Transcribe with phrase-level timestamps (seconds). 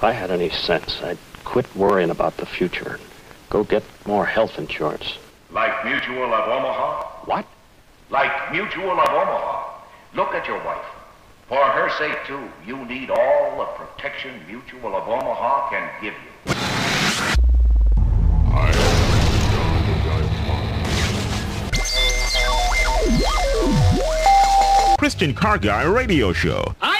[0.00, 2.98] If I had any sense, I'd quit worrying about the future.
[3.50, 5.18] Go get more health insurance.
[5.50, 7.02] Like Mutual of Omaha?
[7.26, 7.44] What?
[8.08, 9.82] Like Mutual of Omaha.
[10.14, 10.86] Look at your wife.
[11.48, 16.30] For her sake, too, you need all the protection Mutual of Omaha can give you.
[24.98, 26.74] Christian Car Guy Radio Show.
[26.80, 26.99] I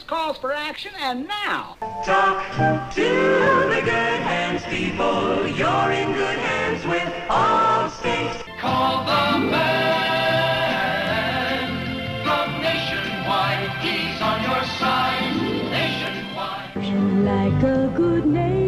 [0.00, 1.76] this calls for action, and now.
[2.04, 2.44] Talk
[2.94, 5.46] to the good hands people.
[5.46, 8.44] You're in good hands with Allstate.
[8.58, 9.60] Call the man
[12.24, 13.70] from Nationwide.
[13.80, 15.36] He's on your side.
[15.70, 16.76] Nationwide.
[17.24, 18.59] Like a good neighbor,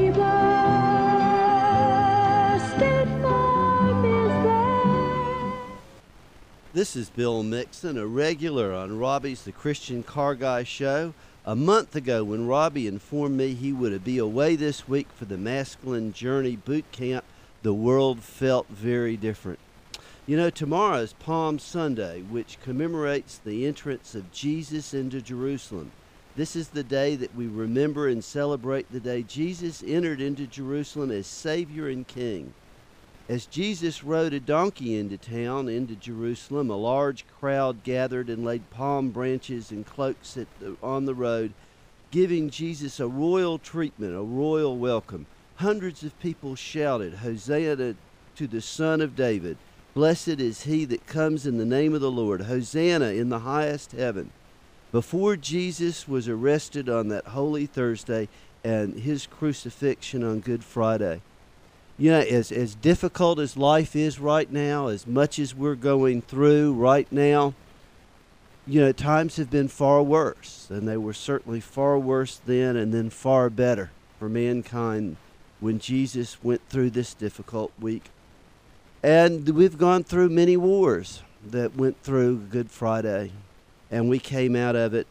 [6.75, 11.13] This is Bill Mixon, a regular on Robby's The Christian Car Guy Show.
[11.45, 15.37] A month ago, when Robby informed me he would be away this week for the
[15.37, 17.27] Masculine Journey Boot Camp,
[17.63, 19.59] the world felt very different.
[20.27, 25.93] You know, tomorrow is Palm Sunday, which commemorates the entrance of Jesus into Jerusalem.
[26.37, 31.11] This is the day that we remember and celebrate the day Jesus entered into Jerusalem
[31.11, 32.55] as Savior and King.
[33.29, 38.69] As Jesus rode a donkey into town, into Jerusalem, a large crowd gathered and laid
[38.71, 41.53] palm branches and cloaks the, on the road,
[42.11, 45.27] giving Jesus a royal treatment, a royal welcome.
[45.57, 47.95] Hundreds of people shouted, Hosanna
[48.35, 49.57] to the Son of David.
[49.95, 52.43] Blessed is he that comes in the name of the Lord.
[52.43, 54.33] Hosanna in the highest heaven.
[54.91, 58.29] Before Jesus was arrested on that Holy Thursday
[58.65, 61.23] and his crucifixion on Good Friday,
[61.99, 66.23] you know, as, as difficult as life is right now, as much as we're going
[66.23, 67.55] through right now,
[68.67, 70.69] you know, times have been far worse.
[70.71, 75.17] And they were certainly far worse then and then far better for mankind
[75.61, 78.11] when Jesus went through this difficult week.
[79.03, 83.33] And we've gone through many wars that went through Good Friday,
[83.91, 85.07] and we came out of it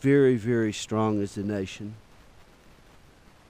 [0.00, 1.94] very, very strong as a nation.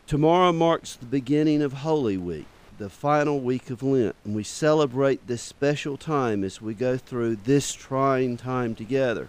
[0.07, 2.47] Tomorrow marks the beginning of Holy Week,
[2.79, 7.35] the final week of Lent, and we celebrate this special time as we go through
[7.35, 9.29] this trying time together.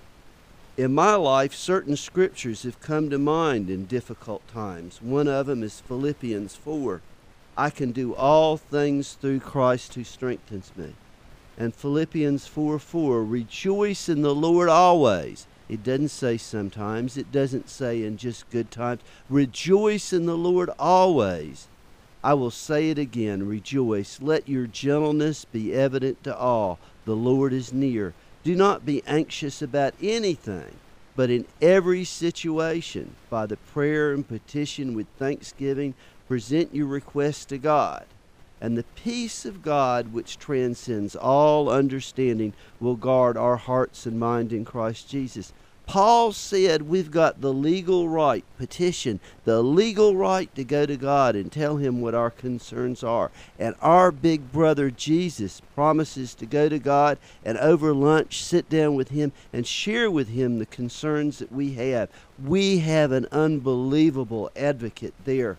[0.78, 5.02] In my life, certain scriptures have come to mind in difficult times.
[5.02, 7.02] One of them is Philippians 4.
[7.58, 10.94] I can do all things through Christ who strengthens me.
[11.58, 15.48] And Philippians 4 4, rejoice in the Lord always.
[15.68, 19.02] It doesn't say sometimes, it doesn't say in just good times.
[19.28, 21.68] Rejoice in the Lord always.
[22.24, 24.20] I will say it again rejoice.
[24.22, 26.78] Let your gentleness be evident to all.
[27.06, 28.14] The Lord is near.
[28.44, 30.76] Do not be anxious about anything,
[31.16, 35.94] but in every situation, by the prayer and petition with thanksgiving,
[36.28, 38.06] present your requests to God.
[38.62, 44.52] And the peace of God, which transcends all understanding, will guard our hearts and mind
[44.52, 45.54] in Christ Jesus.
[45.90, 51.36] Paul said we've got the legal right, petition, the legal right to go to God
[51.36, 53.32] and tell Him what our concerns are.
[53.58, 58.94] And our big brother Jesus promises to go to God and over lunch sit down
[58.94, 62.08] with Him and share with Him the concerns that we have.
[62.46, 65.58] We have an unbelievable advocate there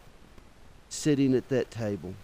[0.88, 2.14] sitting at that table.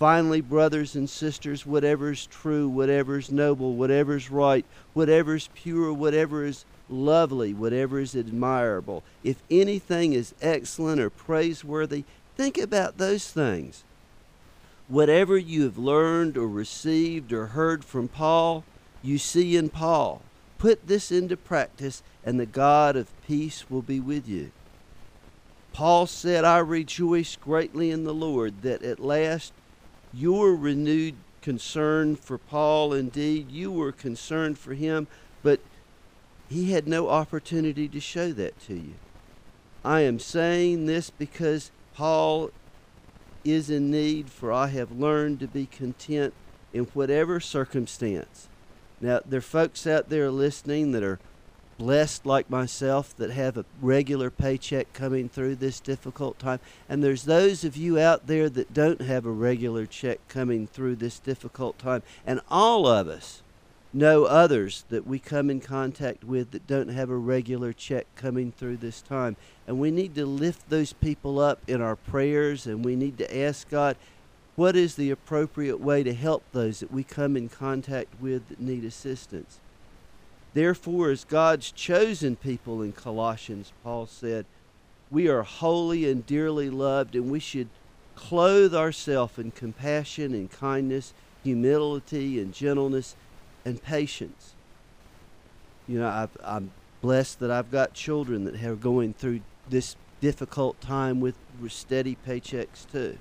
[0.00, 4.64] Finally, brothers and sisters, whatever's true, whatever's noble, whatever's right,
[4.94, 12.04] whatever's pure, whatever is lovely, whatever is admirable, if anything is excellent or praiseworthy,
[12.36, 13.84] think about those things.
[14.88, 18.64] Whatever you have learned or received or heard from Paul,
[19.02, 20.22] you see in Paul.
[20.58, 24.52] Put this into practice, and the God of peace will be with you.
[25.72, 29.52] Paul said, I rejoice greatly in the Lord that at last
[30.14, 35.06] your renewed concern for Paul, indeed, you were concerned for him,
[35.42, 35.60] but
[36.48, 38.94] he had no opportunity to show that to you.
[39.84, 42.50] I am saying this because Paul
[43.44, 46.34] is in need, for I have learned to be content
[46.72, 48.48] in whatever circumstance.
[49.00, 51.20] Now, there are folks out there listening that are
[51.78, 56.58] blessed like myself that have a regular paycheck coming through this difficult time.
[56.88, 60.96] And there's those of you out there that don't have a regular check coming through
[60.96, 62.02] this difficult time.
[62.26, 63.42] And all of us
[63.96, 68.52] know others that we come in contact with that don't have a regular check coming
[68.52, 69.36] through this time.
[69.66, 73.38] And we need to lift those people up in our prayers and we need to
[73.38, 73.96] ask God,
[74.54, 78.60] what is the appropriate way to help those that we come in contact with that
[78.60, 79.60] need assistance?
[80.54, 84.46] Therefore, as God's chosen people in Colossians, Paul said,
[85.10, 87.68] We are holy and dearly loved, and we should
[88.14, 91.12] clothe ourselves in compassion and kindness,
[91.44, 93.14] humility and gentleness,
[93.66, 94.54] and patience.
[95.88, 96.70] You know, I've, I'm
[97.02, 101.34] blessed that I've got children that are going through this difficult time with
[101.68, 103.18] steady paychecks too.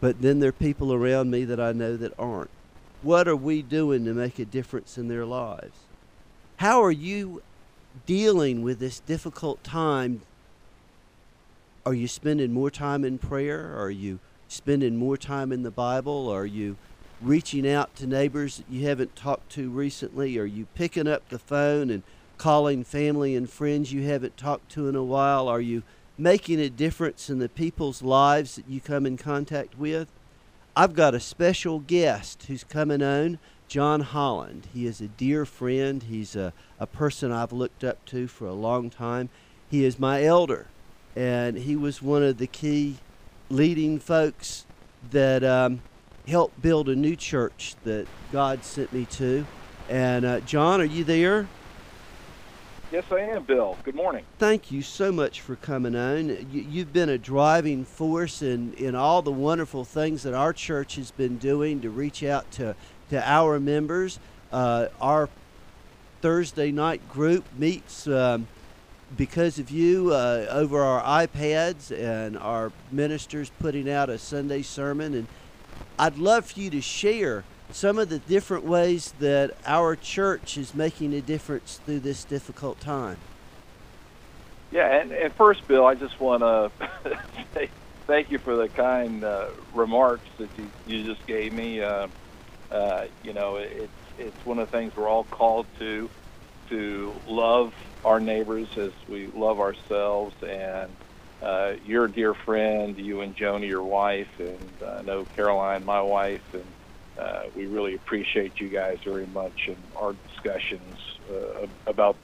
[0.00, 2.50] But then there are people around me that I know that aren't.
[3.02, 5.76] What are we doing to make a difference in their lives?
[6.58, 7.42] How are you
[8.06, 10.22] dealing with this difficult time?
[11.84, 13.76] Are you spending more time in prayer?
[13.76, 16.28] Are you spending more time in the Bible?
[16.28, 16.76] Are you
[17.20, 20.38] reaching out to neighbors that you haven't talked to recently?
[20.38, 22.02] Are you picking up the phone and
[22.36, 25.48] calling family and friends you haven't talked to in a while?
[25.48, 25.82] Are you
[26.16, 30.08] making a difference in the people's lives that you come in contact with?
[30.76, 34.68] I've got a special guest who's coming on, John Holland.
[34.72, 36.04] He is a dear friend.
[36.04, 39.28] He's a, a person I've looked up to for a long time.
[39.68, 40.68] He is my elder,
[41.16, 42.98] and he was one of the key
[43.50, 44.66] leading folks
[45.10, 45.82] that um,
[46.28, 49.46] helped build a new church that God sent me to.
[49.88, 51.48] And uh, John, are you there?
[52.92, 53.76] Yes, I am, Bill.
[53.82, 54.24] Good morning.
[54.38, 56.46] Thank you so much for coming on.
[56.50, 60.96] You, have been a driving force in, in all the wonderful things that our church
[60.96, 62.74] has been doing to reach out to,
[63.10, 64.18] to our members.
[64.50, 65.28] Uh, our
[66.22, 68.48] Thursday night group meets um,
[69.16, 75.12] because of you uh, over our iPads and our ministers putting out a Sunday sermon.
[75.12, 75.26] And
[75.98, 80.74] I'd love for you to share some of the different ways that our church is
[80.74, 83.18] making a difference through this difficult time.
[84.70, 86.70] Yeah, and, and first, Bill, I just want to
[87.54, 87.70] say
[88.06, 91.82] thank you for the kind uh, remarks that you, you just gave me.
[91.82, 92.08] Uh,
[92.70, 96.10] uh, you know, it's it's one of the things we're all called to
[96.68, 97.72] to love
[98.04, 100.34] our neighbors as we love ourselves.
[100.42, 100.90] And
[101.42, 106.64] uh, dear friend, you and Joni, your wife, and I know Caroline, my wife, and
[107.18, 110.98] uh, we really appreciate you guys very much in our discussions
[111.30, 112.16] uh, about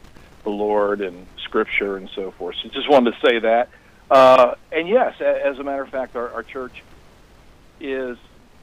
[0.44, 2.56] the Lord and Scripture and so forth.
[2.62, 3.68] So just wanted to say that.
[4.10, 6.82] Uh, and yes, as a matter of fact, our, our church
[7.80, 8.18] is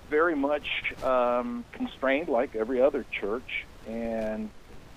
[0.09, 0.67] very much
[1.03, 4.49] um, constrained, like every other church, and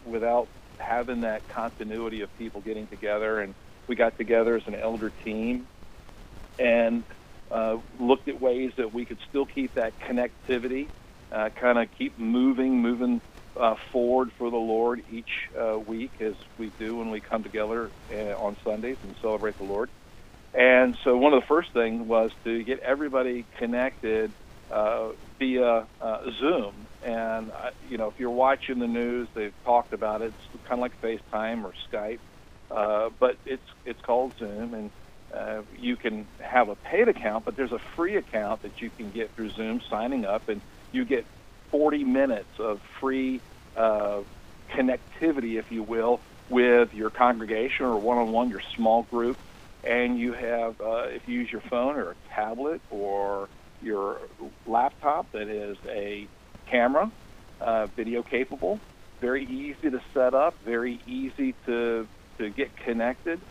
[0.04, 0.48] without
[0.78, 3.40] having that continuity of people getting together.
[3.40, 3.54] And
[3.88, 5.68] we got together as an elder team
[6.58, 7.04] and
[7.50, 10.90] uh, looked at ways that we could still keep that connectivity
[11.32, 13.20] uh, kind of keep moving, moving
[13.60, 15.28] uh, forward for the Lord each
[15.60, 19.64] uh, week as we do when we come together uh, on Sundays and celebrate the
[19.64, 19.90] Lord.
[20.54, 24.34] And so one of the first things was to get everybody connected
[24.70, 25.88] uh, via
[26.40, 26.88] Zoom.
[27.02, 30.34] And, you know, if you're watching the news, they've talked about it.
[30.54, 32.20] It's kind of like FaceTime or Skype,
[32.74, 34.74] uh, but it's, it's called Zoom.
[34.74, 34.90] And
[35.32, 39.10] uh, you can have a paid account, but there's a free account that you can
[39.10, 40.48] get through Zoom signing up.
[40.48, 40.60] And
[40.92, 41.24] you get
[41.70, 43.40] 40 minutes of free
[43.76, 44.20] uh,
[44.72, 49.36] connectivity, if you will, with your congregation or one-on-one, your small group,
[49.82, 53.48] and you have, uh, if you use your phone or a tablet or
[53.82, 54.18] your
[54.66, 56.26] laptop that is a
[56.70, 57.10] camera,
[57.60, 58.80] uh, video capable,
[59.20, 62.06] very easy to set up, very easy to
[62.38, 63.42] to get connected,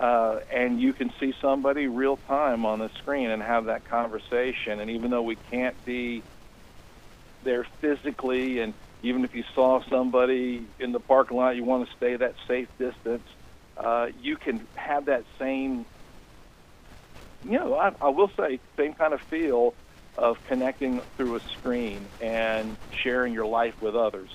[0.00, 4.80] uh, and you can see somebody real time on the screen and have that conversation.
[4.80, 6.24] And even though we can't be
[7.42, 11.94] there physically, and even if you saw somebody in the parking lot, you want to
[11.96, 13.26] stay that safe distance.
[13.76, 15.86] Uh, you can have that same,
[17.42, 19.74] you know, I, I will say, same kind of feel
[20.16, 24.30] of connecting through a screen and sharing your life with others.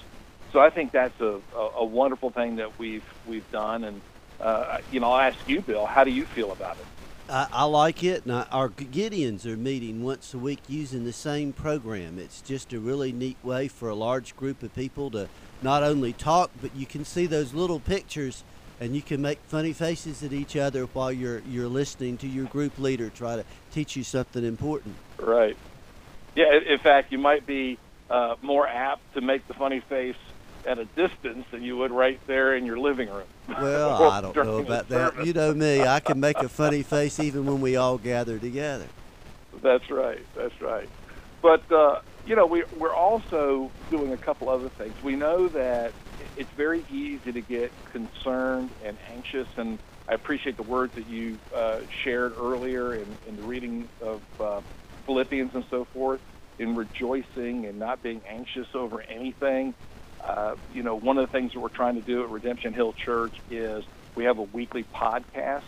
[0.54, 4.01] So I think that's a, a, a wonderful thing that we've we've done, and
[4.39, 6.86] uh, you know, I'll ask you, Bill, how do you feel about it?
[7.30, 8.25] I, I like it.
[8.25, 12.20] And I, our Gideons are meeting once a week using the same program.
[12.20, 15.27] It's just a really neat way for a large group of people to
[15.62, 18.44] not only talk, but you can see those little pictures
[18.80, 22.46] and you can make funny faces at each other while you're you're listening to your
[22.46, 24.96] group leader try to teach you something important.
[25.18, 25.58] Right.
[26.36, 26.60] Yeah.
[26.68, 30.16] In fact, you might be uh, more apt to make the funny face
[30.67, 33.27] at a distance than you would right there in your living room.
[33.59, 35.25] Well, I don't know about that.
[35.25, 38.89] You know me, I can make a funny face even when we all gather together.
[39.63, 40.27] That's right.
[40.36, 40.89] That's right.
[41.41, 41.95] But uh,
[42.25, 44.95] you know, we we're also doing a couple other things.
[45.03, 45.93] We know that
[46.36, 51.39] it's very easy to get concerned and anxious, and I appreciate the words that you
[51.55, 54.62] uh, shared earlier in, in the reading of uh,
[55.05, 56.21] Philippians and so forth,
[56.59, 59.74] in rejoicing and not being anxious over anything.
[60.27, 62.93] Uh, you know, one of the things that we're trying to do at Redemption Hill
[63.05, 63.84] Church is
[64.15, 65.62] we have a weekly podcast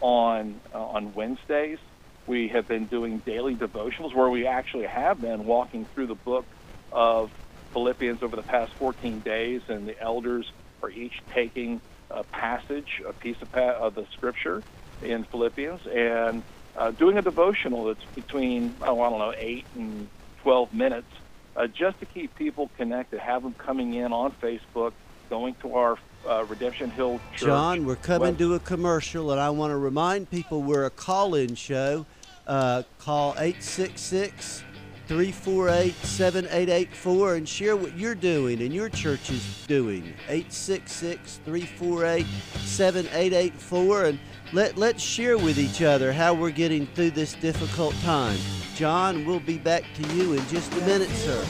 [0.00, 1.78] on uh, on Wednesdays.
[2.26, 6.46] We have been doing daily devotionals where we actually have been walking through the book
[6.92, 7.30] of
[7.74, 10.46] Philippians over the past 14 days, and the elders
[10.82, 14.64] are each taking a passage, a piece of, pa- of the scripture
[15.02, 16.44] in Philippians, and
[16.78, 20.10] uh, doing a devotional that's between, oh, I don't know, 8 and
[20.42, 21.08] 12 minutes,
[21.56, 24.92] uh, just to keep people connected, have them coming in on Facebook,
[25.28, 27.46] going to our uh, Redemption Hill Church.
[27.46, 30.90] John, we're coming web- to a commercial, and I want to remind people we're a
[30.90, 32.06] call-in show.
[32.46, 34.64] Uh, call 866
[35.06, 40.02] 348 7884 and share what you're doing and your church is doing.
[40.28, 42.26] 866 348
[42.64, 44.18] 7884 and
[44.52, 48.38] let, let's share with each other how we're getting through this difficult time.
[48.74, 51.40] John, we'll be back to you in just a minute, sir.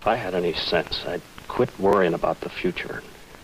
[0.00, 3.02] If I had any sense, I'd quit worrying about the future.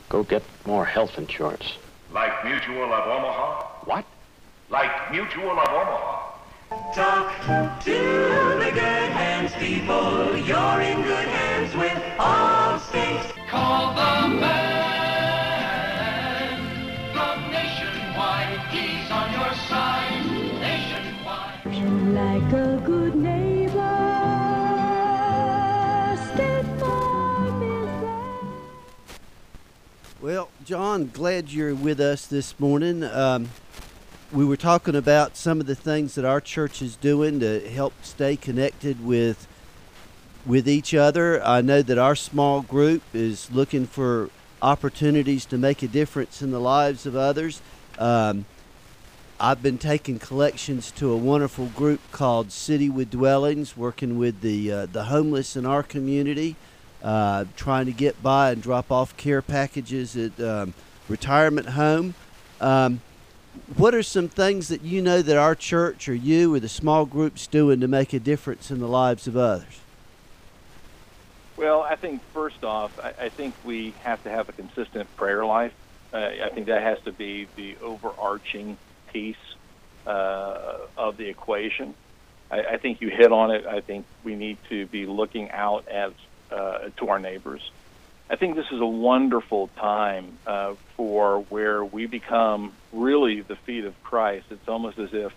[0.09, 1.75] Go get more health insurance.
[2.13, 3.63] Like Mutual of Omaha?
[3.85, 4.05] What?
[4.69, 6.31] Like Mutual of Omaha.
[6.95, 10.37] Talk to the good hands people.
[10.37, 12.50] You're in good hands with Allstate.
[31.11, 33.03] Glad you're with us this morning.
[33.03, 33.49] Um,
[34.33, 37.93] we were talking about some of the things that our church is doing to help
[38.03, 39.49] stay connected with
[40.47, 41.45] with each other.
[41.45, 44.31] I know that our small group is looking for
[44.63, 47.61] opportunities to make a difference in the lives of others.
[47.99, 48.45] Um,
[49.41, 54.71] I've been taking collections to a wonderful group called City with Dwellings, working with the
[54.71, 56.55] uh, the homeless in our community,
[57.03, 60.73] uh, trying to get by and drop off care packages at um,
[61.11, 62.15] retirement home.
[62.61, 63.01] Um,
[63.77, 67.05] what are some things that you know that our church or you or the small
[67.05, 69.81] groups doing to make a difference in the lives of others?
[71.57, 75.45] Well, I think first off, I, I think we have to have a consistent prayer
[75.45, 75.75] life.
[76.13, 78.79] Uh, I think that has to be the overarching
[79.13, 79.37] piece
[80.07, 81.95] uh, of the equation.
[82.51, 83.67] I, I think you hit on it.
[83.67, 86.13] I think we need to be looking out as
[86.51, 87.71] uh, to our neighbors.
[88.31, 93.85] I think this is a wonderful time uh, for where we become really the feet
[93.85, 94.47] of Christ.
[94.51, 95.33] It's almost as if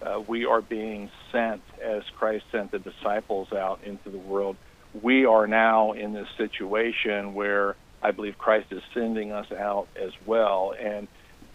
[0.00, 4.56] uh, we are being sent as Christ sent the disciples out into the world.
[5.02, 10.12] We are now in this situation where I believe Christ is sending us out as
[10.24, 11.06] well, and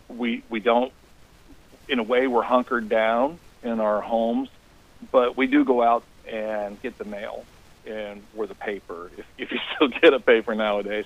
[0.09, 0.93] we we don't,
[1.89, 4.49] in a way, we're hunkered down in our homes,
[5.11, 7.45] but we do go out and get the mail
[7.85, 11.05] and or the paper if, if you still get a paper nowadays.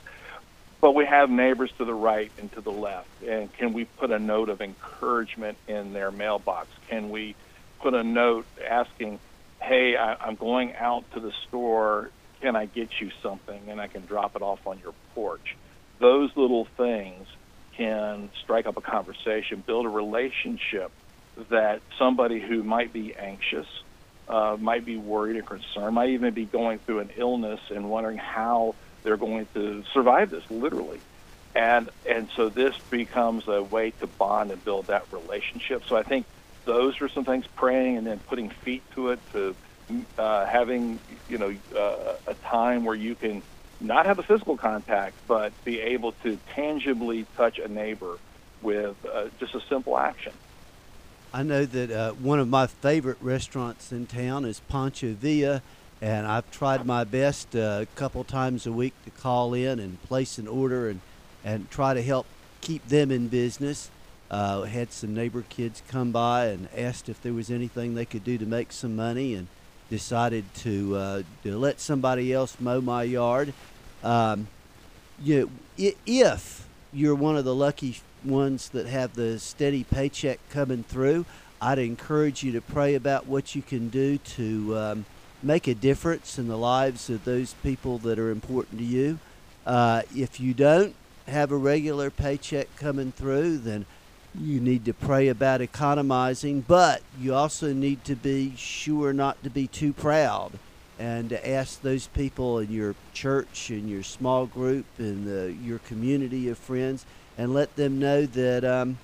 [0.79, 4.11] But we have neighbors to the right and to the left, and can we put
[4.11, 6.69] a note of encouragement in their mailbox?
[6.87, 7.35] Can we
[7.81, 9.19] put a note asking,
[9.59, 12.11] "Hey, I, I'm going out to the store.
[12.41, 15.57] Can I get you something?" And I can drop it off on your porch.
[15.99, 17.27] Those little things
[17.75, 20.91] can strike up a conversation, build a relationship
[21.49, 23.67] that somebody who might be anxious,
[24.27, 28.17] uh, might be worried or concerned, might even be going through an illness and wondering
[28.17, 31.01] how they're going to survive this, literally.
[31.55, 35.81] And and so this becomes a way to bond and build that relationship.
[35.89, 36.27] So I think
[36.65, 37.45] those are some things.
[37.55, 39.55] Praying and then putting feet to it, to
[40.17, 43.43] uh, having you know uh, a time where you can
[43.79, 48.17] not have a physical contact, but be able to tangibly touch a neighbor
[48.61, 50.33] with uh, just a simple action.
[51.37, 55.61] I know that uh, one of my favorite restaurants in town is Pancho Villa,
[56.01, 60.01] and I've tried my best uh, a couple times a week to call in and
[60.01, 60.99] place an order and,
[61.43, 62.25] and try to help
[62.61, 63.91] keep them in business.
[64.31, 68.23] Uh, had some neighbor kids come by and asked if there was anything they could
[68.23, 69.45] do to make some money, and
[69.91, 73.53] decided to uh, to let somebody else mow my yard.
[74.03, 74.47] Um,
[75.21, 80.83] you i- if you're one of the lucky ones that have the steady paycheck coming
[80.83, 81.25] through,
[81.61, 85.05] I'd encourage you to pray about what you can do to um,
[85.41, 89.19] make a difference in the lives of those people that are important to you.
[89.65, 90.95] Uh, if you don't
[91.27, 93.85] have a regular paycheck coming through, then
[94.39, 99.49] you need to pray about economizing, but you also need to be sure not to
[99.49, 100.51] be too proud
[100.99, 105.79] and to ask those people in your church and your small group and the, your
[105.79, 107.05] community of friends
[107.37, 108.97] and let them know that um,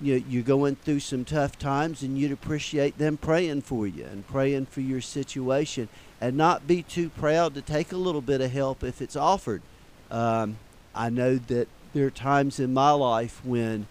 [0.00, 4.26] you, you're going through some tough times and you'd appreciate them praying for you and
[4.26, 5.88] praying for your situation
[6.20, 9.62] and not be too proud to take a little bit of help if it's offered.
[10.10, 10.58] Um,
[10.94, 13.86] I know that there are times in my life when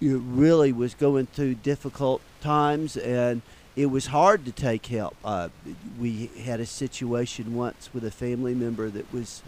[0.00, 3.42] it really was going through difficult times and
[3.76, 5.16] it was hard to take help.
[5.24, 5.48] Uh,
[5.98, 9.42] we had a situation once with a family member that was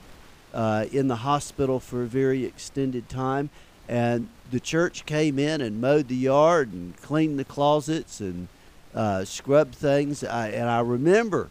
[0.53, 3.51] uh, in the hospital for a very extended time,
[3.89, 8.49] and the church came in and mowed the yard and cleaned the closets and
[8.95, 10.23] uh, scrubbed things.
[10.23, 11.51] I, and I remember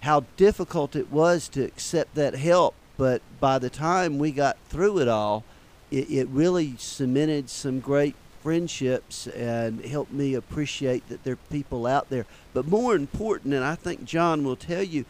[0.00, 2.74] how difficult it was to accept that help.
[2.96, 5.44] But by the time we got through it all,
[5.90, 11.86] it, it really cemented some great friendships and helped me appreciate that there are people
[11.86, 12.26] out there.
[12.54, 15.04] But more important, and I think John will tell you,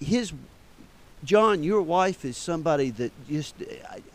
[0.00, 0.32] his
[1.22, 3.54] John, your wife is somebody that just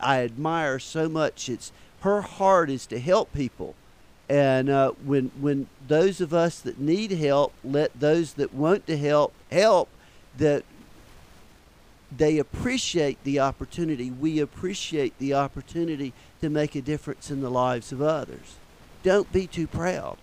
[0.00, 1.48] I, admire so much.
[1.48, 3.74] It's her heart is to help people,
[4.28, 8.96] and uh, when when those of us that need help let those that want to
[8.96, 9.88] help help,
[10.36, 10.64] that
[12.16, 14.10] they appreciate the opportunity.
[14.10, 18.56] We appreciate the opportunity to make a difference in the lives of others.
[19.02, 20.18] Don't be too proud.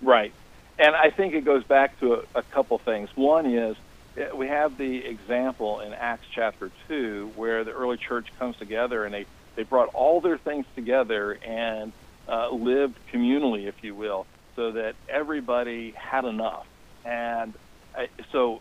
[0.00, 0.32] Right.
[0.78, 3.10] And I think it goes back to a, a couple things.
[3.16, 3.76] One is
[4.36, 9.14] we have the example in Acts chapter 2 where the early church comes together and
[9.14, 11.92] they, they brought all their things together and
[12.28, 16.66] uh, lived communally, if you will, so that everybody had enough.
[17.04, 17.54] And
[17.94, 18.60] I, so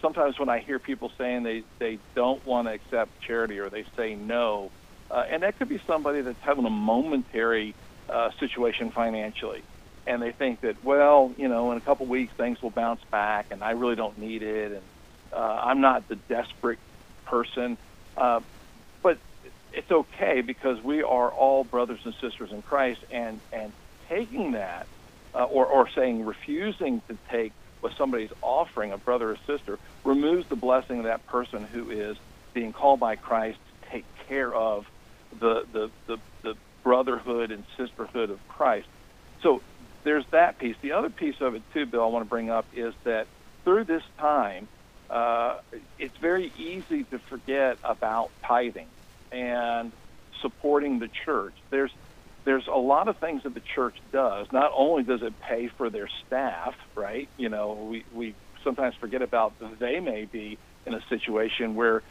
[0.00, 3.84] sometimes when I hear people saying they, they don't want to accept charity or they
[3.96, 4.70] say no,
[5.10, 7.74] uh, and that could be somebody that's having a momentary
[8.08, 9.62] uh, situation financially.
[10.08, 13.48] And they think that, well, you know, in a couple weeks things will bounce back
[13.50, 14.82] and I really don't need it and
[15.32, 16.80] uh, I'm not the desperate
[17.26, 17.78] person.
[18.16, 18.40] Uh,
[19.02, 19.18] but
[19.72, 23.74] it's okay because we are all brothers and sisters in Christ and, and
[24.10, 24.88] taking that
[25.34, 30.46] uh, or, or saying refusing to take what somebody's offering, a brother or sister, removes
[30.50, 32.16] the blessing of that person who is
[32.54, 34.84] being called by Christ to take care of
[35.38, 38.88] the, the, the, the brotherhood and sisterhood of Christ.
[39.42, 39.62] So
[40.04, 40.76] there's that piece.
[40.82, 43.26] The other piece of it, too, Bill, I want to bring up is that
[43.64, 44.68] through this time,
[45.10, 45.58] uh,
[45.98, 48.88] it's very easy to forget about tithing
[49.32, 49.92] and
[50.42, 51.54] supporting the church.
[51.70, 51.90] There's
[52.44, 54.46] there's a lot of things that the church does.
[54.52, 57.28] Not only does it pay for their staff, right?
[57.36, 58.34] You know, we, we
[58.64, 60.56] sometimes forget about they may be
[60.86, 62.02] in a situation where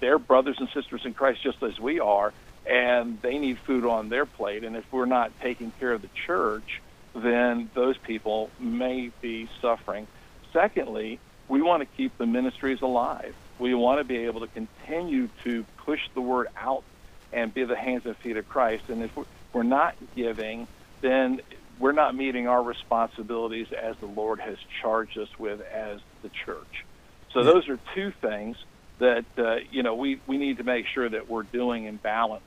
[0.00, 2.32] they're brothers and sisters in Christ just as we are,
[2.66, 4.64] and they need food on their plate.
[4.64, 6.80] And if we're not taking care of the church,
[7.22, 10.06] then those people may be suffering.
[10.52, 13.34] Secondly, we want to keep the ministries alive.
[13.58, 16.84] We want to be able to continue to push the word out
[17.32, 18.84] and be the hands and feet of Christ.
[18.88, 19.10] And if
[19.52, 20.66] we're not giving,
[21.00, 21.40] then
[21.78, 26.84] we're not meeting our responsibilities as the Lord has charged us with as the church.
[27.32, 28.56] So those are two things
[28.98, 32.42] that uh, you know we, we need to make sure that we're doing in balance.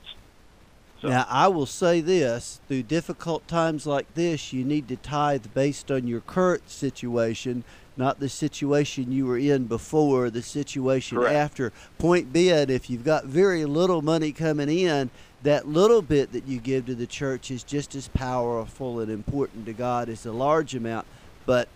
[1.01, 1.09] So.
[1.09, 5.89] Now, I will say this through difficult times like this, you need to tithe based
[5.89, 7.63] on your current situation,
[7.97, 11.35] not the situation you were in before, the situation Correct.
[11.35, 11.73] after.
[11.97, 15.09] Point being, if you've got very little money coming in,
[15.41, 19.65] that little bit that you give to the church is just as powerful and important
[19.65, 21.07] to God as a large amount.
[21.47, 21.67] But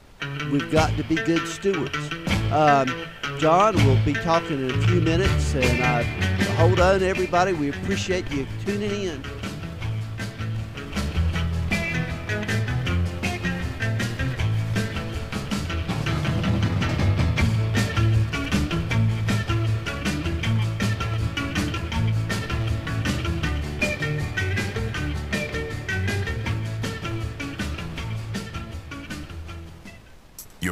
[0.51, 1.97] we've got to be good stewards.
[2.51, 2.87] Um,
[3.37, 6.03] John, we'll be talking in a few minutes, and uh,
[6.55, 7.53] hold on, everybody.
[7.53, 9.44] We appreciate you tuning in.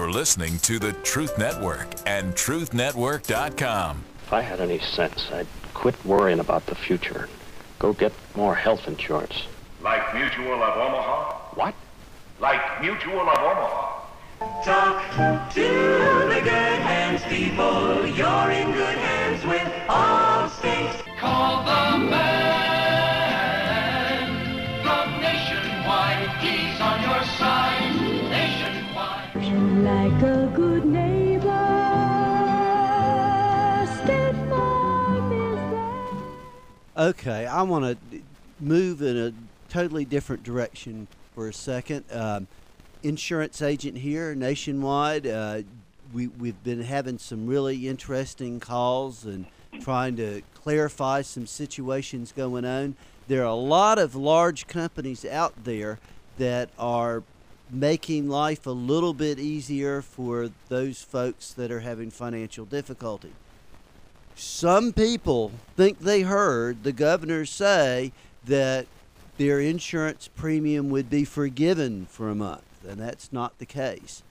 [0.03, 4.03] You're listening to the Truth Network and TruthNetwork.com.
[4.25, 7.29] If I had any sense, I'd quit worrying about the future.
[7.79, 9.45] Go get more health insurance.
[9.81, 11.55] Like Mutual of Omaha?
[11.55, 11.73] What?
[12.41, 14.01] Like Mutual of Omaha.
[14.65, 18.05] Talk to the good hands people.
[18.05, 21.17] You're in good hands with Allstate.
[21.17, 22.42] Call the man
[36.95, 38.21] Okay, I want to
[38.61, 39.33] move in a
[39.67, 42.05] totally different direction for a second.
[42.11, 42.47] Um,
[43.01, 45.27] insurance agent here nationwide.
[45.27, 45.63] Uh,
[46.13, 49.47] we, we've been having some really interesting calls and
[49.81, 52.95] trying to clarify some situations going on.
[53.27, 55.99] There are a lot of large companies out there
[56.37, 57.23] that are
[57.73, 63.31] making life a little bit easier for those folks that are having financial difficulty.
[64.35, 68.11] some people think they heard the governor say
[68.45, 68.87] that
[69.37, 74.23] their insurance premium would be forgiven for a month, and that's not the case.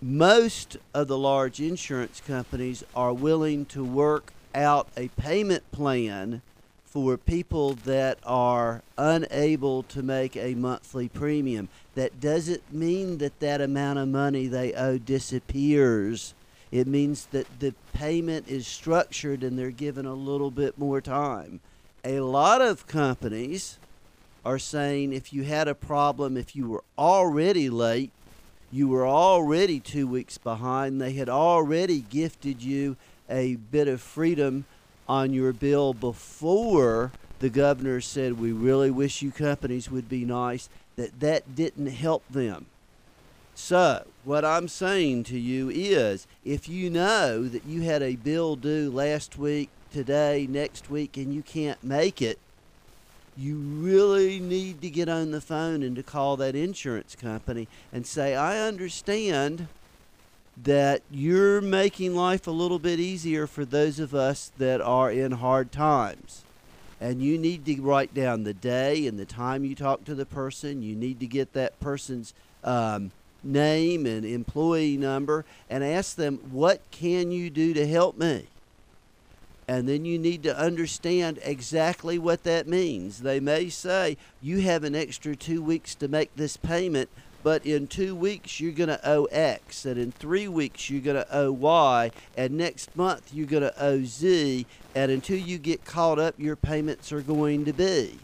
[0.00, 6.42] Most of the large insurance companies are willing to work out a payment plan
[6.90, 11.68] for people that are unable to make a monthly premium.
[11.94, 16.34] That doesn't mean that that amount of money they owe disappears.
[16.70, 21.60] It means that the payment is structured and they're given a little bit more time.
[22.04, 23.78] A lot of companies
[24.44, 28.12] are saying if you had a problem, if you were already late,
[28.70, 32.96] you were already two weeks behind, they had already gifted you
[33.28, 34.64] a bit of freedom
[35.08, 40.68] on your bill before the governor said, We really wish you companies would be nice,
[40.96, 42.66] that that didn't help them.
[43.54, 48.54] So, what I'm saying to you is if you know that you had a bill
[48.54, 52.38] due last week, today, next week, and you can't make it,
[53.36, 58.06] you really need to get on the phone and to call that insurance company and
[58.06, 59.68] say, I understand
[60.64, 65.32] that you're making life a little bit easier for those of us that are in
[65.32, 66.44] hard times.
[67.00, 70.26] And you need to write down the day and the time you talk to the
[70.26, 70.82] person.
[70.82, 73.12] You need to get that person's um,
[73.44, 78.46] name and employee number and ask them, What can you do to help me?
[79.68, 83.20] And then you need to understand exactly what that means.
[83.20, 87.10] They may say, You have an extra two weeks to make this payment,
[87.48, 91.16] but in two weeks you're going to owe X, and in three weeks you're going
[91.16, 95.82] to owe Y, and next month you're going to owe Z, and until you get
[95.82, 98.18] caught up, your payments are going to be.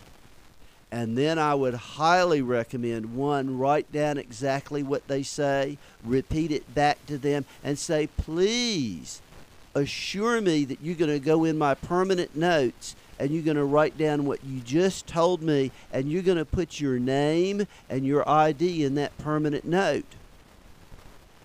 [0.93, 6.75] And then I would highly recommend one, write down exactly what they say, repeat it
[6.75, 9.23] back to them, and say, please
[9.75, 13.65] assure me that you're going to go in my permanent notes and you're going to
[13.65, 18.05] write down what you just told me and you're going to put your name and
[18.05, 20.07] your ID in that permanent note.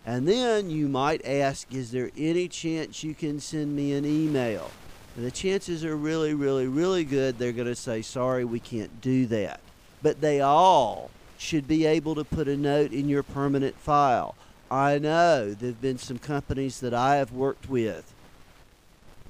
[0.06, 4.72] And then you might ask, is there any chance you can send me an email?
[5.16, 9.02] And the chances are really, really, really good they're going to say, sorry, we can't
[9.02, 9.60] do that.
[10.02, 14.36] But they all should be able to put a note in your permanent file.
[14.72, 18.14] I know there have been some companies that I have worked with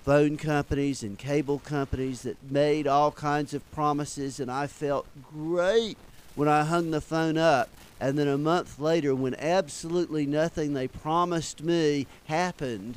[0.04, 5.98] phone companies and cable companies that made all kinds of promises, and I felt great
[6.36, 7.70] when I hung the phone up.
[8.00, 12.96] And then a month later, when absolutely nothing they promised me happened,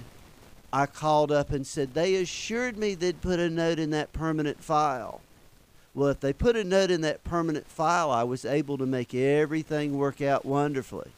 [0.73, 4.63] I called up and said, They assured me they'd put a note in that permanent
[4.63, 5.21] file.
[5.95, 9.15] Well, if they put a note in that permanent file, I was able to make
[9.15, 11.11] everything work out wonderfully.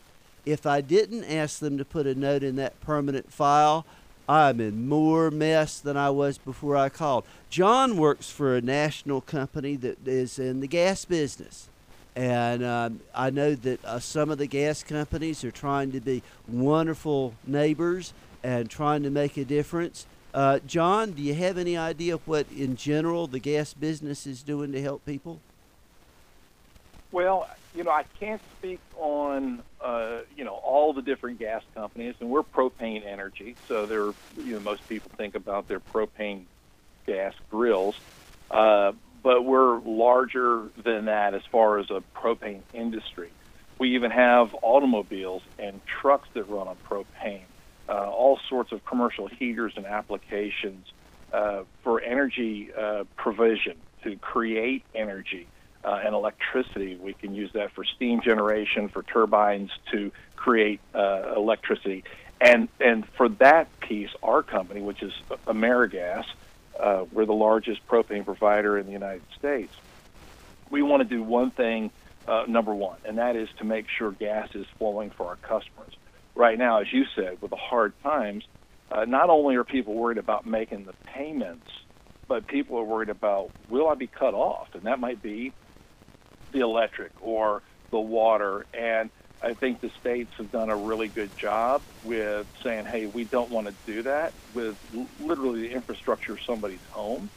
[0.45, 3.87] If I didn't ask them to put a note in that permanent file,
[4.29, 7.25] I'm in more mess than I was before I called.
[7.51, 11.69] John works for a national company that is in the gas business.
[12.17, 16.23] And um, I know that uh, some of the gas companies are trying to be
[16.47, 20.07] wonderful neighbors and trying to make a difference.
[20.33, 24.73] Uh, John, do you have any idea what, in general, the gas business is doing
[24.73, 25.41] to help people?
[27.15, 32.17] Well, you know, I can't speak on uh, you know all the different gas companies,
[32.21, 36.47] and we're propane energy, so they're you know most people think about their propane
[37.07, 37.95] gas grills,
[38.51, 38.91] uh,
[39.23, 43.33] but we're larger than that as far as a propane industry.
[43.79, 47.47] We even have automobiles and trucks that run on propane,
[47.89, 50.89] uh, all sorts of commercial heaters and applications
[51.33, 55.49] uh, for energy uh, provision to create energy
[55.85, 56.97] uh, and electricity.
[56.97, 62.05] We can use that for steam generation, for turbines to create uh, electricity.
[62.41, 65.13] And, and for that piece, our company, which is
[65.47, 66.25] AmeriGas,
[66.79, 69.73] uh, we're the largest propane provider in the United States.
[70.71, 71.91] We want to do one thing,
[72.27, 75.93] uh, number one, and that is to make sure gas is flowing for our customers.
[76.35, 78.45] Right now, as you said, with the hard times,
[78.91, 81.67] uh, not only are people worried about making the payments,
[82.27, 84.69] but people are worried about will I be cut off?
[84.75, 85.53] And that might be
[86.55, 88.67] the electric or the water.
[88.73, 89.11] And
[89.43, 93.51] I think the states have done a really good job with saying, hey, we don't
[93.51, 94.77] want to do that with
[95.21, 97.31] literally the infrastructure of somebody's home.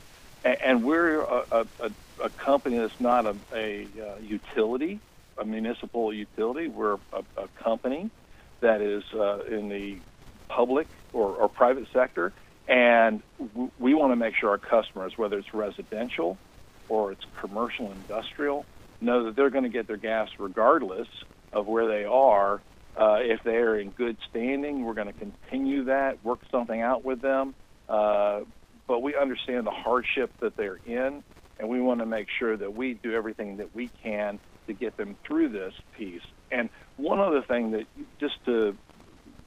[0.46, 1.90] And, we're a, a,
[2.24, 5.02] a, company that's not a, a, uh, utility,
[5.38, 6.70] a municipal utility.
[6.70, 8.10] We're a, a company
[8.62, 10.02] that is uh, in the
[10.48, 12.34] public or, or private sector.
[12.68, 13.22] And
[13.78, 16.38] we want to make sure our customers, whether it's residential
[16.88, 18.66] or it's commercial, industrial,
[19.02, 21.08] know that they're going to get their gas regardless
[21.54, 22.62] of where they are.
[22.96, 27.06] Uh, if they are in good standing, we're going to continue that, work something out
[27.06, 27.54] with them.
[27.88, 28.42] Uh,
[28.88, 31.24] but we understand the hardship that they're in,
[31.60, 34.98] and we want to make sure that we do everything that we can to get
[34.98, 36.22] them through this piece.
[36.52, 37.86] And one other thing that
[38.20, 38.76] just to,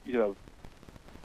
[0.05, 0.37] you know,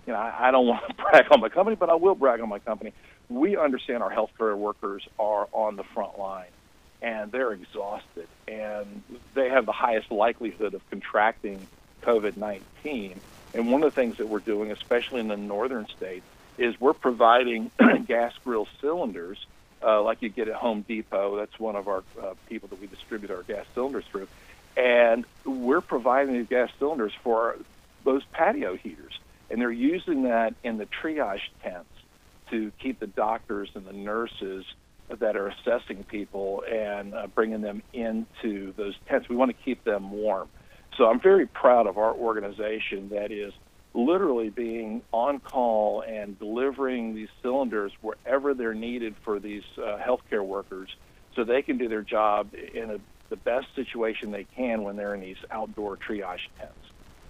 [0.05, 2.39] you know, I, I don't want to brag on my company, but I will brag
[2.41, 2.93] on my company.
[3.29, 6.49] We understand our healthcare workers are on the front line,
[7.05, 9.03] and they're exhausted, and
[9.35, 11.67] they have the highest likelihood of contracting
[12.01, 13.21] COVID 19.
[13.53, 16.25] And one of the things that we're doing, especially in the northern states,
[16.57, 17.69] is we're providing
[18.07, 19.45] gas grill cylinders
[19.83, 21.37] uh, like you get at Home Depot.
[21.37, 24.27] That's one of our uh, people that we distribute our gas cylinders through.
[24.75, 27.55] And we're providing these gas cylinders for
[28.03, 29.19] those patio heaters.
[29.51, 31.87] And they're using that in the triage tents
[32.49, 34.65] to keep the doctors and the nurses
[35.19, 39.29] that are assessing people and uh, bringing them into those tents.
[39.29, 40.49] We want to keep them warm.
[40.97, 43.53] So I'm very proud of our organization that is
[43.93, 50.45] literally being on call and delivering these cylinders wherever they're needed for these uh, healthcare
[50.45, 50.89] workers
[51.35, 52.97] so they can do their job in a,
[53.29, 56.73] the best situation they can when they're in these outdoor triage tents.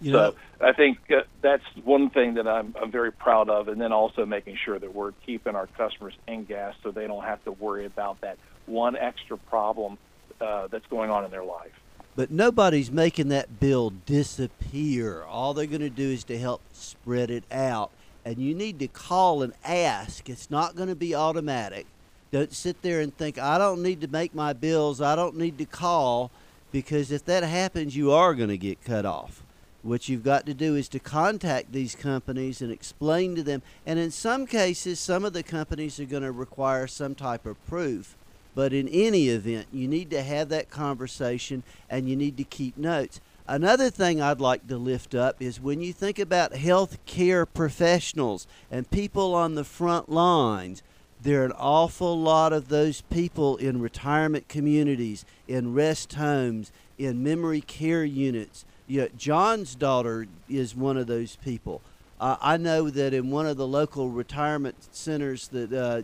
[0.06, 3.82] You so I think uh, that's one thing that I'm, I'm very proud of, and
[3.82, 7.44] then also making sure that we're keeping our customers in gas so they don't have
[7.46, 8.38] to worry about that
[8.68, 9.98] one extra problem
[10.40, 11.72] uh, that's going on in their life.
[12.16, 15.24] But nobody's making that bill disappear.
[15.24, 17.90] All they're going to do is to help spread it out.
[18.24, 20.30] And you need to call and ask.
[20.30, 21.88] It's not going to be automatic.
[22.32, 25.02] Don't sit there and think, I don't need to make my bills.
[25.02, 26.30] I don't need to call.
[26.72, 29.42] Because if that happens, you are going to get cut off.
[29.86, 33.62] What you've got to do is to contact these companies and explain to them.
[33.86, 37.64] And in some cases, some of the companies are going to require some type of
[37.68, 38.18] proof.
[38.56, 42.78] But in any event, you need to have that conversation and you need to keep
[42.78, 43.22] notes.
[43.48, 48.48] Another thing I'd like to lift up is when you think about health care professionals
[48.72, 50.82] and people on the front lines,
[51.22, 57.24] there are an awful lot of those people in retirement communities, in rest homes, in
[57.24, 58.66] memory care units.
[58.88, 61.82] Know, John's daughter is one of those people.
[62.20, 66.02] Uh, I know that in one of the local retirement centers that uh,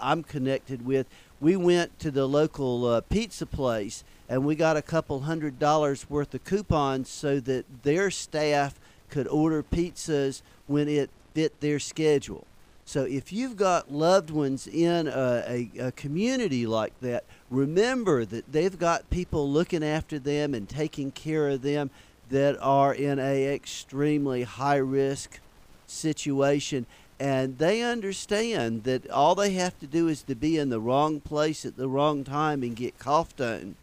[0.00, 1.06] I'm connected with,
[1.40, 6.08] we went to the local uh, pizza place and we got a couple hundred dollars
[6.08, 12.46] worth of coupons so that their staff could order pizzas when it fit their schedule.
[12.84, 18.52] So if you've got loved ones in a, a, a community like that, remember that
[18.52, 21.90] they've got people looking after them and taking care of them
[22.30, 25.40] that are in a extremely high risk
[25.86, 26.86] situation.
[27.18, 31.20] And they understand that all they have to do is to be in the wrong
[31.20, 33.76] place at the wrong time and get coughed on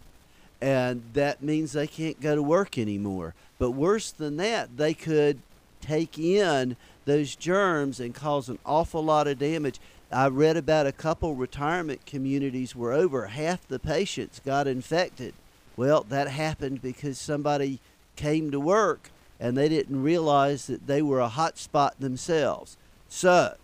[0.61, 3.33] and that means they can't go to work anymore.
[3.57, 5.39] But worse than that they could
[5.81, 9.79] take in those germs and cause an awful lot of damage.
[10.11, 13.27] I read about a couple retirement communities where over.
[13.27, 15.33] Half the patients got infected.
[15.77, 17.79] Well that happened because somebody
[18.15, 19.09] came to work
[19.39, 22.77] and they didn't realize that they were a hot spot themselves.
[23.09, 23.55] So,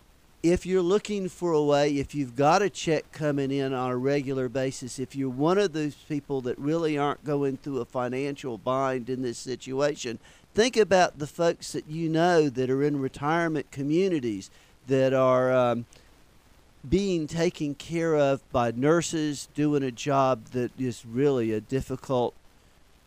[0.44, 3.98] if you're looking for a way, if you've got a check coming in on a
[3.98, 8.58] regular basis, if you're one of those people that really aren't going through a financial
[8.58, 10.20] bind in this situation,
[10.58, 14.50] think about the folks that you know that are in retirement communities
[14.88, 15.86] that are um,
[16.90, 22.34] being taken care of by nurses doing a job that is really a difficult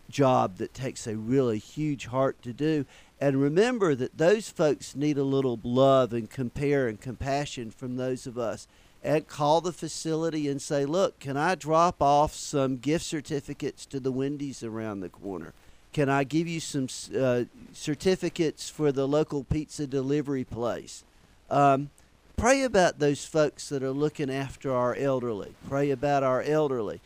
[0.09, 2.87] job that takes a really huge heart to do.
[3.21, 8.29] And remember that those folks need a little love and compare and compassion from those
[8.29, 8.69] of us.
[9.03, 13.99] And call the facility and say, look, can I drop off some gift certificates to
[13.99, 15.53] the Wendy's around the corner?
[15.93, 21.05] Can I give you some uh, certificates for the local pizza delivery place?
[21.51, 21.91] Um,
[22.37, 25.55] pray about those folks that are looking after our elderly.
[25.69, 27.01] Pray about our elderly.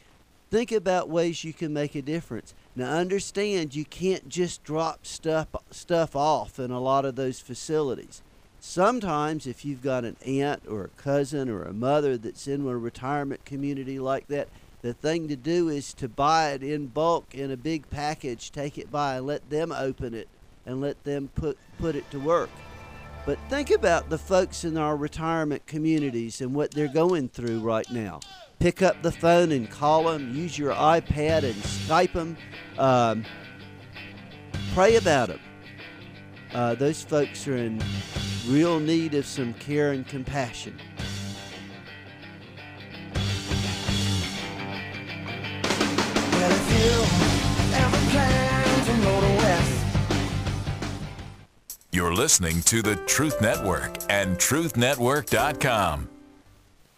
[0.51, 2.55] Think about ways you can make a difference.
[2.77, 8.23] Now understand you can't just drop stuff stuff off in a lot of those facilities.
[8.61, 12.77] Sometimes if you've got an aunt or a cousin or a mother that's in a
[12.77, 14.49] retirement community like that,
[14.85, 18.77] the thing to do is to buy it in bulk in a big package, take
[18.77, 20.29] it by and let them open it
[20.67, 22.51] and let them put put it to work.
[23.25, 27.91] But think about the folks in our retirement communities and what they're going through right
[27.91, 28.21] now
[28.59, 32.37] pick up the phone and call them, use your iPad and Skype them,
[32.79, 33.25] um,
[34.75, 35.41] pray about them.
[36.53, 37.83] Uh, those folks are in
[38.47, 40.79] real need of some care and compassion.
[48.85, 49.87] Plan to motor west,
[51.93, 56.09] You're listening to the Truth Network and TruthNetwork.com.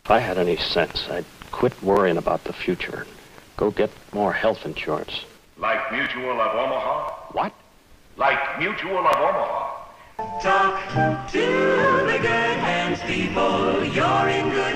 [0.04, 3.06] If I had any sense, I'd quit worrying about the future.
[3.56, 5.24] Go get more health insurance.
[5.58, 7.10] Like Mutual of Omaha?
[7.32, 7.52] What?
[8.16, 9.72] Like Mutual of Omaha.
[10.40, 13.84] Talk to the good hands people.
[13.84, 14.75] You're in good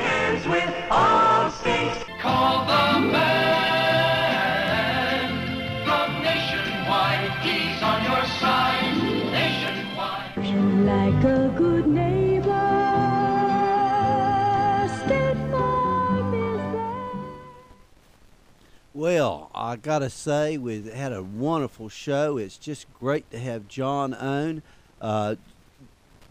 [19.01, 22.37] Well, I gotta say, we had a wonderful show.
[22.37, 24.63] It's just great to have John on.
[25.01, 25.37] Uh,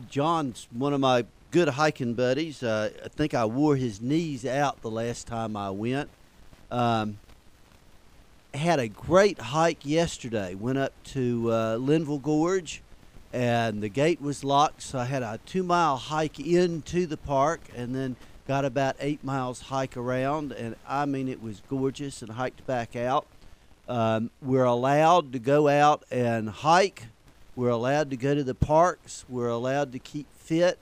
[0.08, 2.62] John's one of my good hiking buddies.
[2.62, 6.12] Uh, I think I wore his knees out the last time I went.
[6.70, 7.18] Um,
[8.54, 10.54] had a great hike yesterday.
[10.54, 12.84] Went up to uh, Linville Gorge,
[13.34, 17.96] and the gate was locked, so I had a two-mile hike into the park, and
[17.96, 18.16] then
[18.50, 22.96] got about eight miles hike around, and I mean it was gorgeous, and hiked back
[22.96, 23.28] out.
[23.88, 27.04] Um, we're allowed to go out and hike.
[27.56, 29.24] We're allowed to go to the parks.
[29.30, 30.80] We're allowed to keep fit,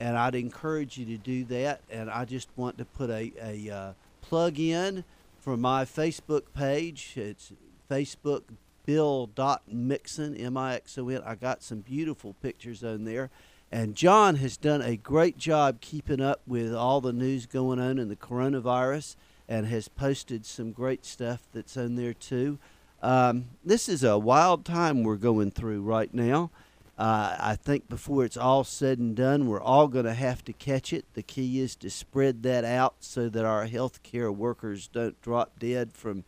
[0.00, 1.82] and I'd encourage you to do that.
[1.90, 5.04] And I just want to put a, a uh, plug in
[5.40, 7.12] for my Facebook page.
[7.16, 7.52] It's
[7.90, 8.44] Facebook
[8.86, 9.28] Bill
[9.70, 11.20] Mixon M I X O N.
[11.26, 13.28] I got some beautiful pictures on there.
[13.72, 17.98] And John has done a great job keeping up with all the news going on
[17.98, 19.14] in the coronavirus
[19.48, 22.58] and has posted some great stuff that's on there too.
[23.02, 26.50] Um, this is a wild time we're going through right now.
[26.98, 30.52] Uh, I think before it's all said and done, we're all going to have to
[30.52, 31.06] catch it.
[31.14, 35.92] The key is to spread that out so that our healthcare workers don't drop dead
[35.94, 36.24] from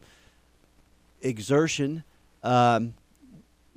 [1.21, 2.05] exertion.
[2.43, 2.95] Um,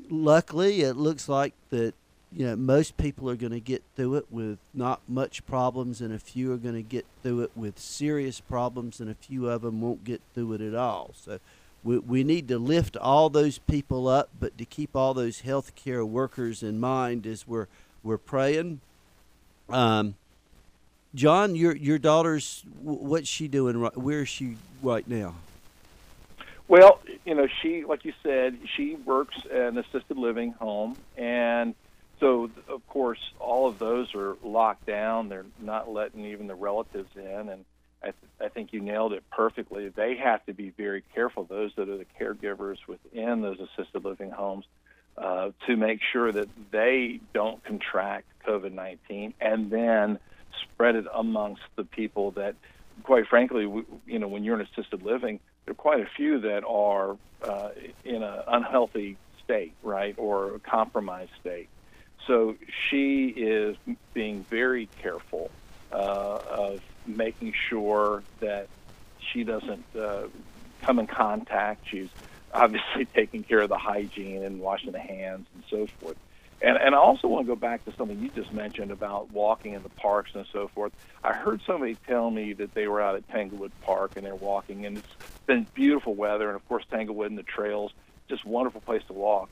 [0.09, 1.95] luckily, it looks like that
[2.35, 6.13] you know most people are going to get through it with not much problems, and
[6.13, 9.61] a few are going to get through it with serious problems, and a few of
[9.61, 11.11] them won't get through it at all.
[11.15, 11.39] So
[11.83, 16.05] we, we need to lift all those people up, but to keep all those healthcare
[16.05, 17.67] workers in mind as we're
[18.03, 18.81] we're praying.
[19.69, 20.15] Um,
[21.13, 23.77] John, your your daughter's what's she doing?
[23.77, 25.35] Right, where is she right now?
[26.67, 31.75] Well, you know, she, like you said, she works in an assisted living home, and
[32.19, 35.29] so of course all of those are locked down.
[35.29, 37.65] They're not letting even the relatives in, and
[38.01, 39.89] I, th- I think you nailed it perfectly.
[39.89, 41.43] They have to be very careful.
[41.43, 44.65] Those that are the caregivers within those assisted living homes.
[45.17, 50.19] Uh, to make sure that they don't contract COVID 19 and then
[50.61, 52.53] spread it amongst the people that,
[53.03, 56.41] quite frankly, we, you know, when you're in assisted living, there are quite a few
[56.41, 57.69] that are uh,
[58.03, 61.69] in an unhealthy state, right, or a compromised state.
[62.27, 62.55] So
[62.89, 63.77] she is
[64.13, 65.51] being very careful
[65.91, 68.67] uh, of making sure that
[69.33, 70.27] she doesn't uh,
[70.85, 71.83] come in contact.
[71.91, 72.09] She's
[72.53, 76.17] obviously taking care of the hygiene and washing the hands and so forth.
[76.61, 79.73] And, and I also want to go back to something you just mentioned about walking
[79.73, 80.93] in the parks and so forth.
[81.23, 84.85] I heard somebody tell me that they were out at Tanglewood Park and they're walking,
[84.85, 85.07] and it's
[85.47, 87.91] been beautiful weather, and of course Tanglewood and the trails,
[88.29, 89.49] just wonderful place to walk.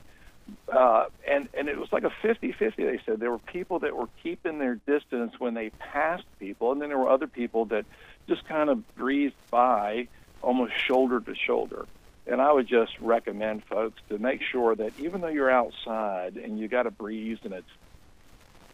[0.72, 2.76] Uh, and and it was like a 50-50.
[2.76, 6.82] They said there were people that were keeping their distance when they passed people, and
[6.82, 7.86] then there were other people that
[8.28, 10.08] just kind of breezed by,
[10.42, 11.86] almost shoulder to shoulder.
[12.26, 16.58] And I would just recommend folks to make sure that even though you're outside and
[16.58, 17.68] you got a breeze and it's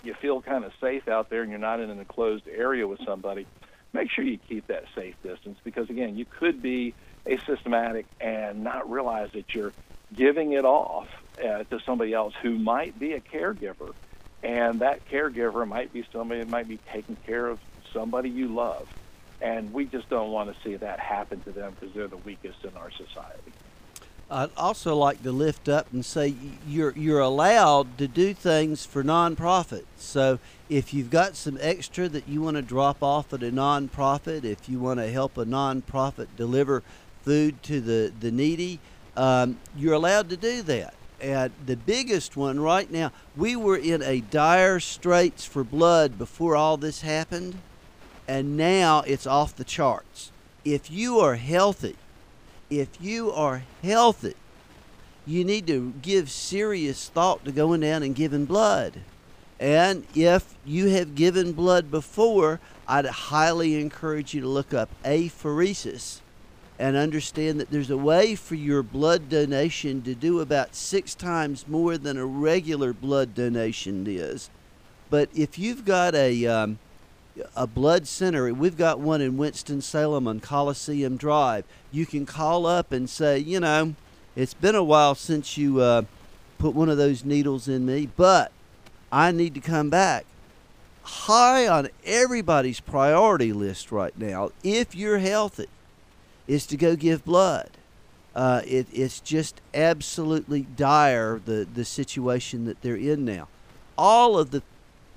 [0.03, 2.99] you feel kind of safe out there and you're not in an enclosed area with
[3.05, 3.47] somebody,
[3.91, 6.93] make sure you keep that safe distance because again, you could be
[7.27, 9.73] asystematic and not realize that you're
[10.15, 11.07] giving it off
[11.39, 13.93] uh, to somebody else who might be a caregiver,
[14.43, 17.59] and that caregiver might be somebody that might be taking care of
[17.93, 18.87] somebody you love.
[19.41, 22.63] And we just don't want to see that happen to them because they're the weakest
[22.65, 23.53] in our society.
[24.31, 26.35] I'd also like to lift up and say
[26.67, 29.85] you're you're allowed to do things for nonprofit.
[29.97, 30.37] So
[30.69, 34.69] if you've got some extra that you want to drop off at a nonprofit, if
[34.69, 36.83] you want to help a nonprofit deliver
[37.23, 38.79] food to the the needy,
[39.17, 40.93] um, you're allowed to do that.
[41.21, 46.55] And the biggest one right now, we were in a dire straits for blood before
[46.55, 47.59] all this happened,
[48.27, 50.31] and now it's off the charts.
[50.63, 51.95] If you are healthy,
[52.69, 54.35] if you are healthy,
[55.25, 59.01] you need to give serious thought to going down and giving blood.
[59.59, 66.21] And if you have given blood before, I'd highly encourage you to look up apheresis
[66.79, 71.67] and understand that there's a way for your blood donation to do about six times
[71.67, 74.49] more than a regular blood donation is.
[75.11, 76.79] But if you've got a um,
[77.55, 78.53] a blood center.
[78.53, 81.65] We've got one in Winston Salem on Coliseum Drive.
[81.91, 83.95] You can call up and say, you know,
[84.35, 86.03] it's been a while since you uh,
[86.57, 88.51] put one of those needles in me, but
[89.11, 90.25] I need to come back.
[91.03, 95.67] High on everybody's priority list right now, if you're healthy,
[96.49, 97.69] is to go give blood.
[98.35, 103.47] Uh, it, it's just absolutely dire the, the situation that they're in now.
[103.97, 104.63] All of the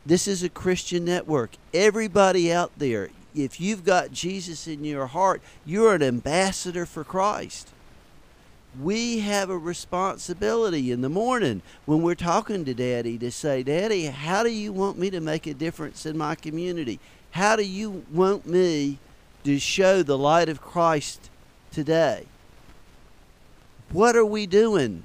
[0.04, 1.52] this is a Christian network.
[1.72, 7.70] Everybody out there, if you've got Jesus in your heart, you're an ambassador for Christ.
[8.80, 14.06] We have a responsibility in the morning when we're talking to Daddy to say, Daddy,
[14.06, 16.98] how do you want me to make a difference in my community?
[17.30, 18.98] How do you want me
[19.44, 21.30] to show the light of Christ
[21.70, 22.26] today?
[23.90, 25.02] What are we doing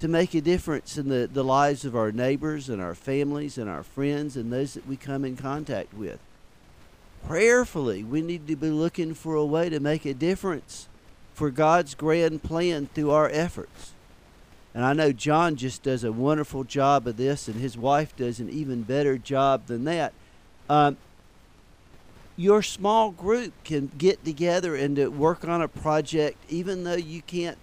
[0.00, 3.68] to make a difference in the, the lives of our neighbors and our families and
[3.68, 6.18] our friends and those that we come in contact with?
[7.26, 10.88] Prayerfully, we need to be looking for a way to make a difference
[11.34, 13.92] for God's grand plan through our efforts.
[14.74, 18.40] And I know John just does a wonderful job of this, and his wife does
[18.40, 20.12] an even better job than that.
[20.68, 20.98] Um,
[22.36, 27.22] your small group can get together and to work on a project, even though you
[27.22, 27.58] can't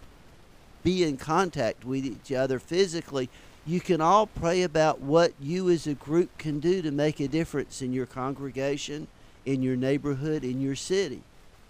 [0.83, 3.29] be in contact with each other physically.
[3.65, 7.27] You can all pray about what you as a group can do to make a
[7.27, 9.07] difference in your congregation,
[9.45, 11.21] in your neighborhood, in your city.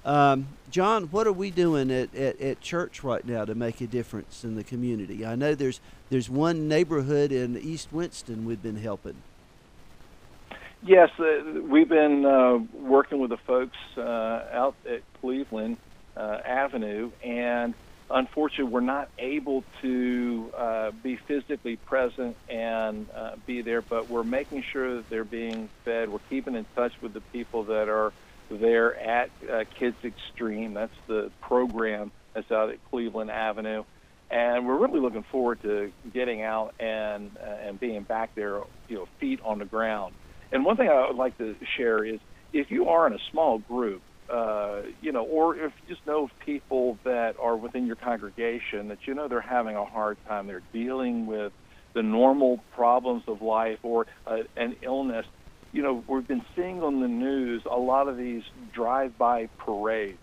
[0.06, 3.88] Um, John, what are we doing at, at, at church right now to make a
[3.88, 5.26] difference in the community?
[5.26, 5.80] I know there's
[6.10, 9.16] there's one neighborhood in East Winston we've been helping.
[10.86, 15.78] Yes, uh, we've been uh, working with the folks uh, out at Cleveland
[16.18, 17.74] uh, Avenue, and
[18.10, 24.26] unfortunately, we're not able to uh, be physically present and uh, be there, but we're
[24.26, 26.10] making sure that they're being fed.
[26.10, 28.12] We're keeping in touch with the people that are
[28.50, 29.30] there at
[29.80, 30.74] Kids Extreme.
[30.74, 33.86] That's the program that's out at Cleveland Avenue.
[34.30, 39.08] And we're really looking forward to getting out and and being back there, you know,
[39.20, 40.16] feet on the ground.
[40.54, 42.20] And one thing I would like to share is
[42.54, 46.30] if you are in a small group, uh, you know, or if you just know
[46.46, 50.62] people that are within your congregation that you know they're having a hard time, they're
[50.72, 51.52] dealing with
[51.94, 55.26] the normal problems of life or uh, an illness.
[55.72, 58.44] You know, we've been seeing on the news a lot of these
[58.74, 60.20] drive-by parades,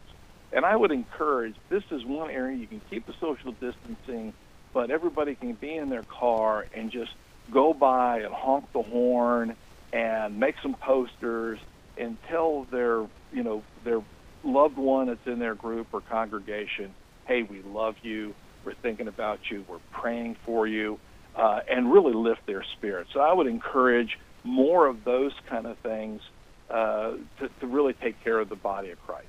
[0.52, 1.56] and I would encourage.
[1.68, 4.32] This is one area you can keep the social distancing,
[4.72, 7.10] but everybody can be in their car and just
[7.50, 9.56] go by and honk the horn
[9.92, 11.58] and make some posters
[11.96, 14.02] and tell their you know their
[14.44, 16.94] loved one that's in their group or congregation,
[17.26, 18.34] hey, we love you,
[18.64, 20.98] we're thinking about you, we're praying for you,
[21.36, 23.10] uh, and really lift their spirits.
[23.12, 26.22] So I would encourage more of those kind of things
[26.70, 29.26] uh, to, to really take care of the body of Christ.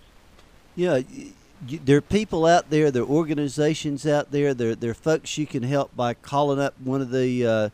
[0.75, 1.01] Yeah,
[1.61, 5.45] there are people out there, there are organizations out there, there, there are folks you
[5.45, 7.69] can help by calling up one of the uh,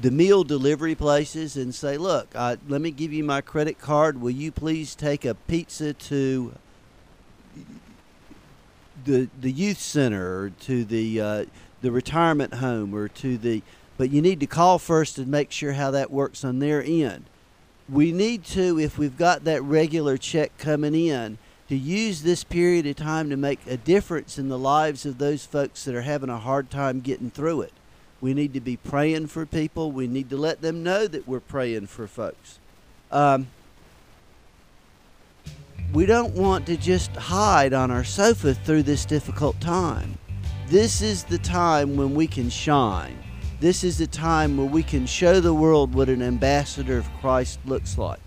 [0.00, 4.20] the meal delivery places and say, "Look, let me give you my credit card.
[4.20, 6.54] Will you please take a pizza to
[9.04, 11.44] the the youth center or to the uh,
[11.82, 13.62] the retirement home or to the?"
[13.98, 17.26] But you need to call first and make sure how that works on their end.
[17.86, 21.36] We need to, if we've got that regular check coming in,
[21.68, 25.44] to use this period of time to make a difference in the lives of those
[25.44, 27.72] folks that are having a hard time getting through it.
[28.20, 29.92] We need to be praying for people.
[29.92, 32.58] We need to let them know that we're praying for folks.
[33.10, 33.48] Um,
[35.92, 40.18] we don't want to just hide on our sofa through this difficult time.
[40.68, 43.18] This is the time when we can shine.
[43.58, 47.58] This is the time where we can show the world what an ambassador of Christ
[47.66, 48.20] looks like.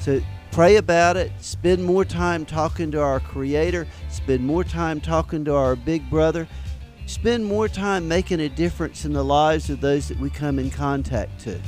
[0.00, 0.20] So
[0.52, 1.32] pray about it.
[1.40, 3.86] Spend more time talking to our Creator.
[4.10, 6.46] Spend more time talking to our Big Brother
[7.06, 10.70] spend more time making a difference in the lives of those that we come in
[10.70, 11.60] contact to.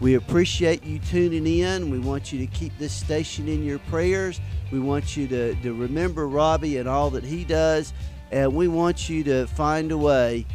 [0.00, 1.90] We appreciate you tuning in.
[1.90, 4.40] We want you to keep this station in your prayers.
[4.70, 7.92] We want you to, to remember Robby and all that he does.
[8.30, 10.46] And we want you to find a way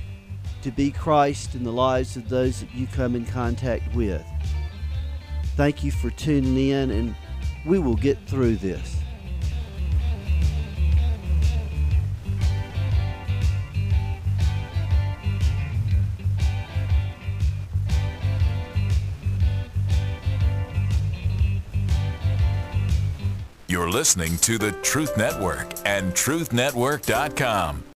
[0.61, 4.23] to be Christ in the lives of those that you come in contact with.
[5.55, 7.15] Thank you for tuning in, and
[7.65, 9.00] we will get through this.
[23.71, 27.85] You're listening to the Truth Network and TruthNetwork.com.